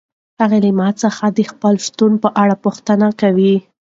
[0.41, 3.55] هغه له ما څخه د خپل شتون په اړه پوښتنه کوي.